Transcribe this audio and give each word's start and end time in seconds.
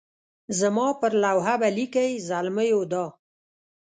زما 0.59 0.87
پر 0.99 1.11
لوحه 1.23 1.55
به 1.61 1.69
لیکئ 1.75 2.11
زلمیو 2.27 2.81
دا. 2.91 3.05